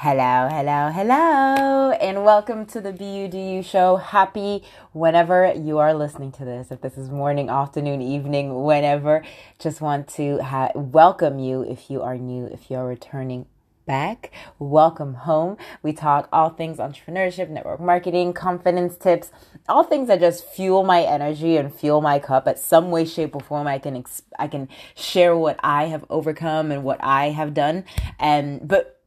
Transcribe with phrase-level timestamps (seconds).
[0.00, 3.96] Hello, hello, hello, and welcome to the BUDU show.
[3.96, 6.70] Happy whenever you are listening to this.
[6.70, 9.24] If this is morning, afternoon, evening, whenever,
[9.58, 13.46] just want to ha- welcome you if you are new, if you're returning
[13.86, 14.30] back.
[14.60, 15.56] Welcome home.
[15.82, 19.32] We talk all things entrepreneurship, network marketing, confidence tips,
[19.68, 23.34] all things that just fuel my energy and fuel my cup at some way, shape,
[23.34, 23.66] or form.
[23.66, 24.04] I can
[24.38, 27.84] I can share what I have overcome and what I have done,
[28.20, 28.97] and but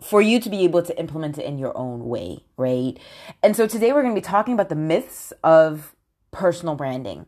[0.00, 2.98] for you to be able to implement it in your own way, right?
[3.42, 5.94] And so today we're going to be talking about the myths of
[6.30, 7.26] personal branding.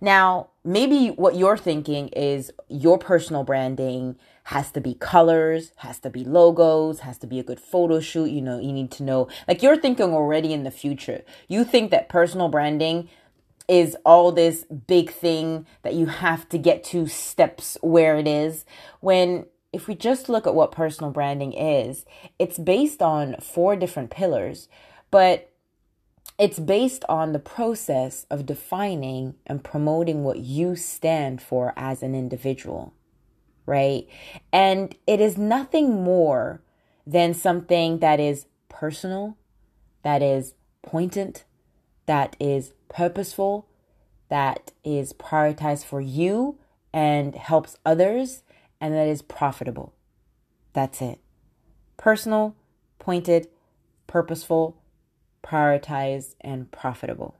[0.00, 6.10] Now, maybe what you're thinking is your personal branding has to be colors, has to
[6.10, 8.30] be logos, has to be a good photo shoot.
[8.30, 11.22] You know, you need to know, like you're thinking already in the future.
[11.48, 13.08] You think that personal branding
[13.68, 18.64] is all this big thing that you have to get to steps where it is
[18.98, 22.04] when if we just look at what personal branding is,
[22.38, 24.68] it's based on four different pillars,
[25.10, 25.52] but
[26.38, 32.14] it's based on the process of defining and promoting what you stand for as an
[32.14, 32.94] individual,
[33.66, 34.08] right?
[34.52, 36.62] And it is nothing more
[37.06, 39.36] than something that is personal,
[40.02, 41.44] that is poignant,
[42.06, 43.68] that is purposeful,
[44.30, 46.58] that is prioritized for you
[46.92, 48.42] and helps others
[48.80, 49.92] and that is profitable.
[50.72, 51.18] That's it.
[51.96, 52.54] Personal,
[52.98, 53.48] pointed,
[54.06, 54.76] purposeful,
[55.44, 57.36] prioritized, and profitable.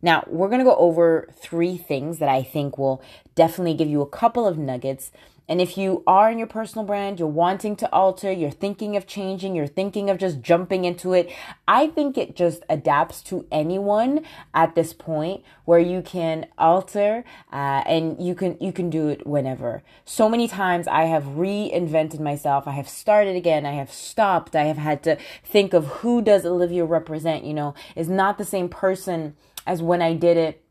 [0.00, 3.02] Now, we're going to go over three things that I think will
[3.34, 5.10] definitely give you a couple of nuggets
[5.48, 9.06] and if you are in your personal brand, you're wanting to alter, you're thinking of
[9.06, 11.32] changing, you're thinking of just jumping into it,
[11.66, 17.82] I think it just adapts to anyone at this point where you can alter uh,
[17.86, 19.82] and you can you can do it whenever.
[20.04, 22.68] So many times I have reinvented myself.
[22.68, 23.64] I have started again.
[23.64, 24.54] I have stopped.
[24.54, 27.44] I have had to think of who does Olivia represent.
[27.44, 29.34] You know, is not the same person
[29.66, 30.64] as when I did it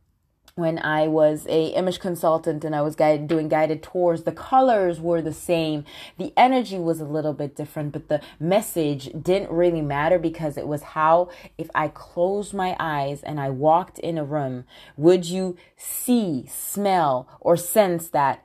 [0.58, 5.00] when I was a image consultant and I was guided, doing guided tours, the colors
[5.00, 5.86] were the same.
[6.18, 10.68] The energy was a little bit different, but the message didn't really matter because it
[10.68, 14.66] was how if I closed my eyes and I walked in a room,
[14.96, 18.44] would you see, smell, or sense that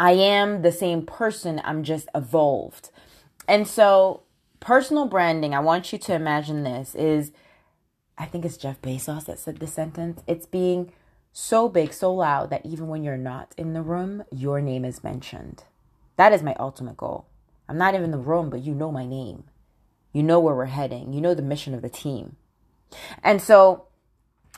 [0.00, 2.90] I am the same person, I'm just evolved.
[3.46, 4.24] And so
[4.58, 7.30] personal branding, I want you to imagine this is
[8.18, 10.22] I think it's Jeff Bezos that said this sentence.
[10.26, 10.92] It's being
[11.38, 15.04] so big, so loud that even when you're not in the room, your name is
[15.04, 15.64] mentioned.
[16.16, 17.26] That is my ultimate goal.
[17.68, 19.44] I'm not even in the room, but you know my name.
[20.14, 21.12] You know where we're heading.
[21.12, 22.36] You know the mission of the team.
[23.22, 23.84] And so,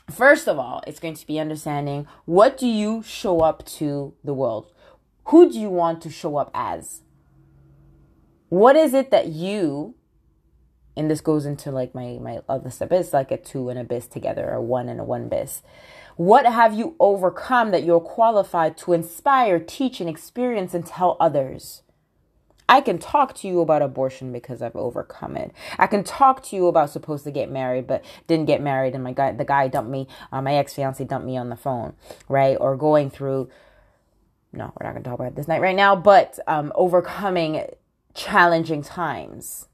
[0.08, 4.34] first of all, it's going to be understanding what do you show up to the
[4.34, 4.70] world?
[5.24, 7.02] Who do you want to show up as?
[8.50, 9.96] What is it that you
[10.98, 14.06] and this goes into like my my other is like a two and a bis
[14.06, 15.62] together or one and a one bis
[16.18, 21.82] what have you overcome that you're qualified to inspire, teach, and experience and tell others?
[22.68, 25.52] I can talk to you about abortion because I've overcome it.
[25.78, 29.04] I can talk to you about supposed to get married but didn't get married and
[29.04, 31.94] my guy the guy dumped me, uh, my ex fiance dumped me on the phone,
[32.28, 32.56] right?
[32.60, 33.48] Or going through.
[34.52, 37.64] No, we're not gonna talk about this night right now, but um, overcoming
[38.12, 39.67] challenging times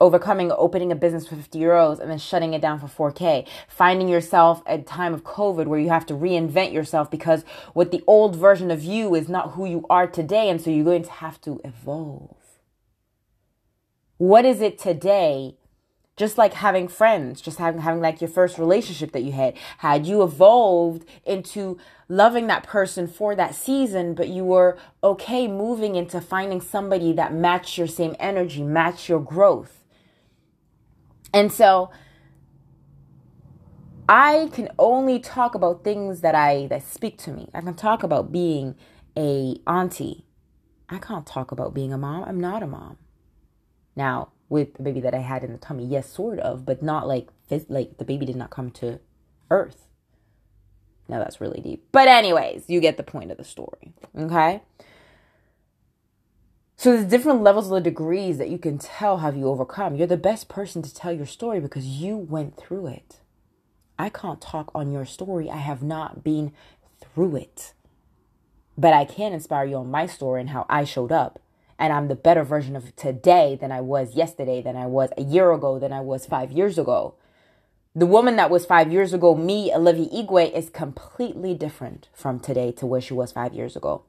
[0.00, 4.08] overcoming opening a business for 50 euros and then shutting it down for 4k finding
[4.08, 8.36] yourself at time of covid where you have to reinvent yourself because what the old
[8.36, 11.40] version of you is not who you are today and so you're going to have
[11.42, 12.36] to evolve.
[14.18, 15.56] What is it today?
[16.16, 19.56] Just like having friends just having, having like your first relationship that you had.
[19.78, 21.78] Had you evolved into
[22.08, 27.34] loving that person for that season but you were okay moving into finding somebody that
[27.34, 29.85] matched your same energy matched your growth
[31.32, 31.90] and so
[34.08, 37.48] I can only talk about things that I that speak to me.
[37.52, 38.76] I can talk about being
[39.16, 40.24] a auntie.
[40.88, 42.24] I can't talk about being a mom.
[42.24, 42.98] I'm not a mom.
[43.96, 47.08] Now, with the baby that I had in the tummy, yes, sort of, but not
[47.08, 47.28] like
[47.68, 49.00] like the baby did not come to
[49.50, 49.86] earth.
[51.08, 51.86] Now that's really deep.
[51.92, 53.92] But anyways, you get the point of the story.
[54.16, 54.62] Okay?
[56.78, 59.96] So there's different levels of the degrees that you can tell have you overcome.
[59.96, 63.20] You're the best person to tell your story because you went through it.
[63.98, 65.48] I can't talk on your story.
[65.50, 66.52] I have not been
[67.00, 67.72] through it.
[68.76, 71.40] But I can inspire you on my story and how I showed up.
[71.78, 75.22] And I'm the better version of today than I was yesterday, than I was a
[75.22, 77.14] year ago, than I was five years ago.
[77.94, 82.70] The woman that was five years ago, me, Olivia Igwe, is completely different from today
[82.72, 84.04] to where she was five years ago.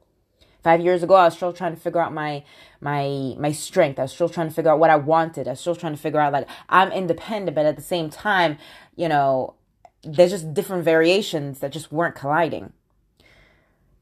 [0.68, 2.44] Five years ago, I was still trying to figure out my
[2.82, 3.98] my my strength.
[3.98, 5.48] I was still trying to figure out what I wanted.
[5.48, 8.58] I was still trying to figure out like I'm independent, but at the same time,
[8.94, 9.54] you know,
[10.02, 12.74] there's just different variations that just weren't colliding.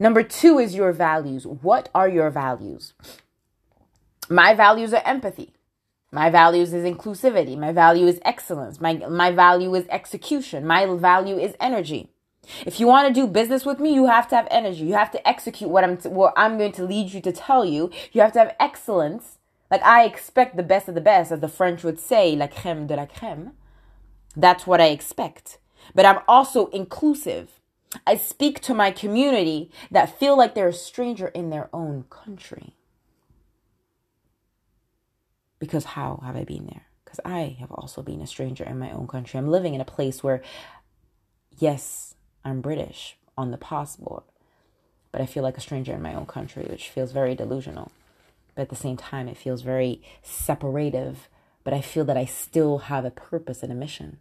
[0.01, 1.47] Number two is your values.
[1.47, 2.95] What are your values?
[4.29, 5.53] My values are empathy.
[6.11, 7.57] My values is inclusivity.
[7.57, 8.81] My value is excellence.
[8.81, 10.67] My, my value is execution.
[10.67, 12.11] My value is energy.
[12.64, 14.84] If you want to do business with me, you have to have energy.
[14.84, 17.64] You have to execute what I'm, t- what I'm going to lead you to tell
[17.64, 17.90] you.
[18.12, 19.38] You have to have excellence.
[19.70, 22.87] Like I expect the best of the best, as the French would say, la crème
[22.87, 23.52] de la crème.
[24.37, 25.58] That's what I expect.
[25.94, 27.60] But I'm also inclusive.
[28.06, 32.75] I speak to my community that feel like they're a stranger in their own country.
[35.58, 36.87] Because how have I been there?
[37.04, 39.38] Because I have also been a stranger in my own country.
[39.38, 40.43] I'm living in a place where,
[41.56, 42.14] yes,
[42.46, 44.22] I'm British on the passport,
[45.10, 47.90] but I feel like a stranger in my own country, which feels very delusional.
[48.54, 51.28] But at the same time, it feels very separative,
[51.64, 54.19] but I feel that I still have a purpose and a mission.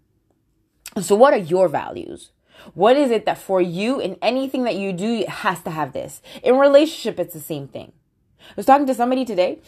[1.00, 2.32] So, what are your values?
[2.74, 6.22] What is it that for you in anything that you do has to have this?
[6.42, 7.92] In relationship, it's the same thing.
[8.40, 9.60] I was talking to somebody today,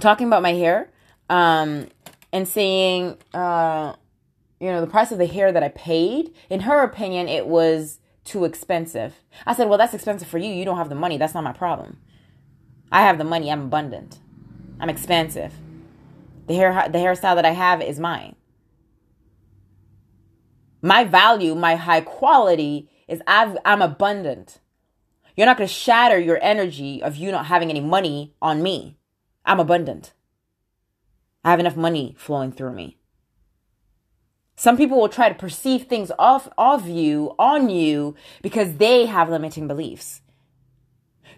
[0.00, 0.88] talking about my hair,
[1.28, 1.88] um,
[2.32, 3.94] and saying, uh,
[4.62, 6.32] you know, the price of the hair that I paid.
[6.48, 9.16] In her opinion, it was too expensive.
[9.44, 10.54] I said, well, that's expensive for you.
[10.54, 11.18] You don't have the money.
[11.18, 11.98] That's not my problem.
[12.92, 13.50] I have the money.
[13.50, 14.20] I'm abundant.
[14.78, 15.52] I'm expansive.
[16.46, 18.36] The hair, the hairstyle that I have is mine.
[20.80, 24.60] My value, my high quality is i am abundant.
[25.36, 28.96] You're not going to shatter your energy of you not having any money on me.
[29.44, 30.12] I'm abundant.
[31.44, 32.98] I have enough money flowing through me.
[34.56, 39.30] Some people will try to perceive things off of you, on you, because they have
[39.30, 40.20] limiting beliefs.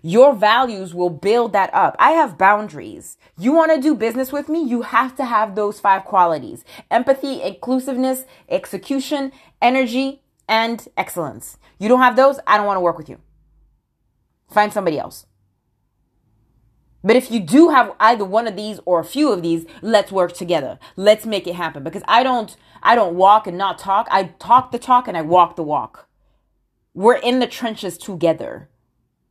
[0.02, 1.96] Your values will build that up.
[1.98, 3.16] I have boundaries.
[3.38, 4.62] You want to do business with me?
[4.62, 9.32] You have to have those five qualities empathy, inclusiveness, execution,
[9.62, 11.56] energy, and excellence.
[11.78, 12.38] You don't have those?
[12.46, 13.18] I don't want to work with you.
[14.50, 15.24] Find somebody else.
[17.04, 20.10] But if you do have either one of these or a few of these, let's
[20.10, 20.78] work together.
[20.96, 24.08] Let's make it happen because I don't I don't walk and not talk.
[24.10, 26.08] I talk the talk and I walk the walk.
[26.94, 28.70] We're in the trenches together.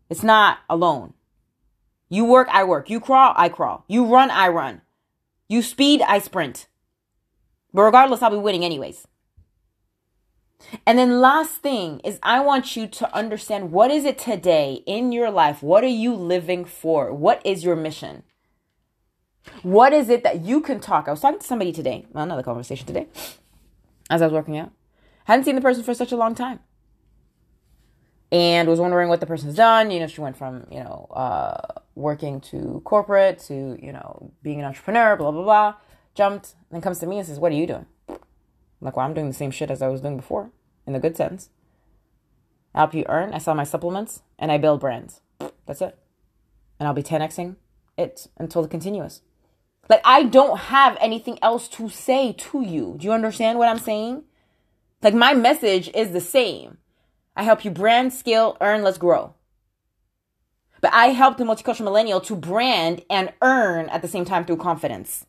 [0.10, 1.14] It's not alone.
[2.10, 2.92] You work, I work.
[2.92, 3.86] You crawl, I crawl.
[3.88, 4.82] You run, I run.
[5.50, 6.68] You speed, I sprint.
[7.74, 9.08] But regardless, I'll be winning anyways.
[10.86, 15.12] And then last thing is I want you to understand what is it today in
[15.12, 15.62] your life?
[15.62, 17.14] What are you living for?
[17.14, 18.24] What is your mission?
[19.62, 21.08] What is it that you can talk?
[21.08, 23.08] I was talking to somebody today, well, another conversation today,
[24.10, 24.72] as I was working out.
[25.26, 26.60] Hadn't seen the person for such a long time
[28.34, 29.92] and was wondering what the person's done.
[29.92, 34.60] You know, she went from, you know, uh, working to corporate to, you know, being
[34.60, 35.76] an entrepreneur, blah, blah, blah.
[36.16, 37.86] Jumped, then comes to me and says, What are you doing?
[38.84, 40.52] Like, well, I'm doing the same shit as I was doing before,
[40.86, 41.50] in the good sense.
[42.76, 45.22] I help you earn, I sell my supplements, and I build brands.
[45.66, 45.98] That's it.
[46.80, 47.56] And I'll be 10xing
[47.98, 49.22] it until the continuous.
[49.90, 52.96] Like, I don't have anything else to say to you.
[52.98, 54.24] Do you understand what I'm saying?
[55.02, 56.78] Like, my message is the same.
[57.36, 59.36] I help you brand, scale, earn, let's grow.
[60.82, 64.58] But I help the multicultural millennial to brand and earn at the same time through
[64.58, 65.26] confidence.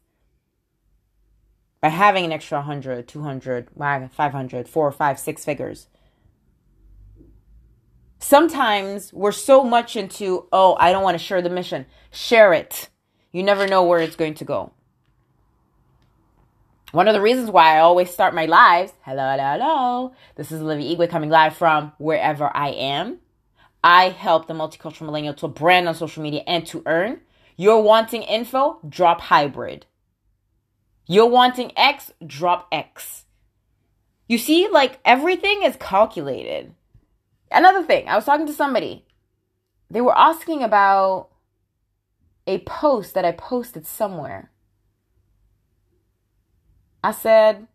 [1.84, 5.88] By having an extra 100, 200, 500, 4, 5, 6 figures.
[8.18, 11.84] Sometimes we're so much into, oh, I don't want to share the mission.
[12.10, 12.88] Share it.
[13.32, 14.72] You never know where it's going to go.
[16.92, 20.12] One of the reasons why I always start my lives, hello, hello, hello.
[20.36, 23.18] This is Olivia Igwe coming live from wherever I am.
[23.82, 27.20] I help the multicultural millennial to brand on social media and to earn.
[27.58, 28.78] You're wanting info?
[28.88, 29.84] Drop hybrid.
[31.06, 32.12] You're wanting X?
[32.26, 33.24] Drop X.
[34.26, 36.74] You see, like everything is calculated.
[37.50, 39.04] Another thing, I was talking to somebody.
[39.90, 41.28] They were asking about
[42.46, 44.50] a post that I posted somewhere.
[47.02, 47.68] I said,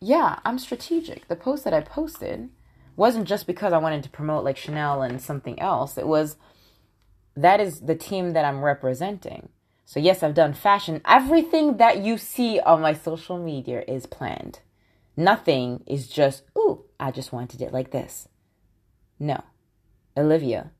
[0.00, 1.28] yeah, I'm strategic.
[1.28, 2.50] The post that I posted
[2.96, 5.96] wasn't just because I wanted to promote like Chanel and something else.
[5.96, 6.36] It was
[7.36, 9.48] that is the team that I'm representing.
[9.84, 11.00] So, yes, I've done fashion.
[11.06, 14.60] Everything that you see on my social media is planned.
[15.16, 18.28] Nothing is just, ooh, I just wanted it like this.
[19.18, 19.44] No.
[20.16, 20.70] Olivia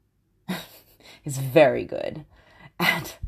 [1.24, 2.24] is very good
[2.80, 3.18] at,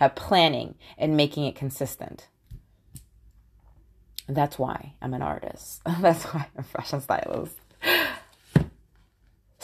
[0.00, 2.28] at planning and making it consistent.
[4.28, 5.82] That's why I'm an artist.
[6.00, 7.56] That's why I'm a fashion stylist.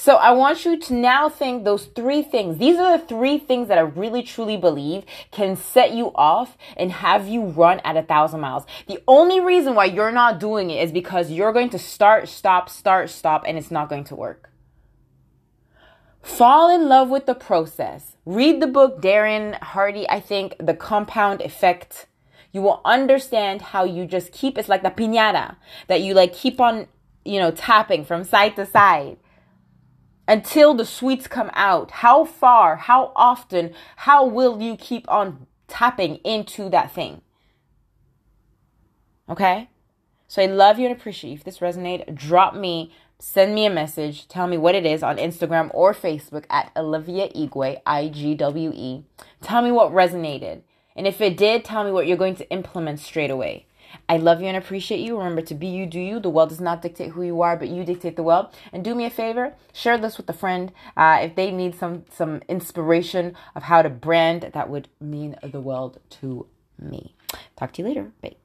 [0.08, 2.56] So I want you to now think those three things.
[2.56, 6.90] These are the three things that I really truly believe can set you off and
[6.90, 8.64] have you run at a thousand miles.
[8.86, 12.70] The only reason why you're not doing it is because you're going to start, stop,
[12.70, 14.50] start, stop, and it's not going to work.
[16.22, 18.16] Fall in love with the process.
[18.24, 22.06] Read the book Darren Hardy, I think, The Compound Effect.
[22.50, 26.62] You will understand how you just keep it's like the piñata that you like keep
[26.62, 26.86] on,
[27.26, 29.18] you know, tapping from side to side
[30.28, 31.90] until the sweets come out.
[31.90, 37.22] How far, how often, how will you keep on tapping into that thing?
[39.28, 39.70] Okay?
[40.28, 41.36] So I love you and appreciate you.
[41.36, 45.16] If this resonated, drop me, send me a message, tell me what it is on
[45.16, 49.04] Instagram or Facebook at Olivia Igwe, I G W E.
[49.40, 50.60] Tell me what resonated.
[50.94, 53.67] And if it did, tell me what you're going to implement straight away.
[54.08, 55.18] I love you and appreciate you.
[55.18, 56.20] Remember to be you, do you.
[56.20, 58.48] The world does not dictate who you are, but you dictate the world.
[58.72, 62.04] And do me a favor, share this with a friend uh, if they need some
[62.10, 64.50] some inspiration of how to brand.
[64.54, 66.46] That would mean the world to
[66.78, 67.14] me.
[67.56, 68.12] Talk to you later.
[68.22, 68.38] Bye.